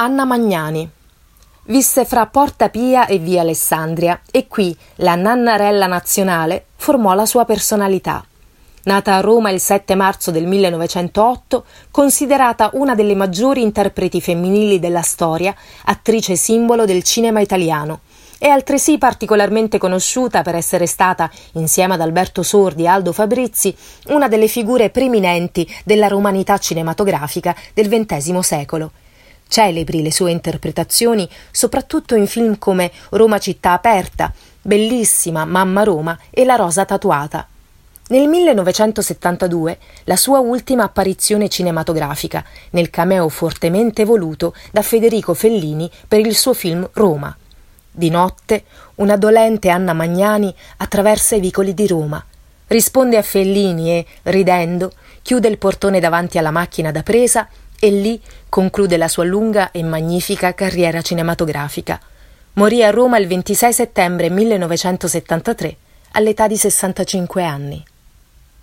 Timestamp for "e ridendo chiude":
53.90-55.48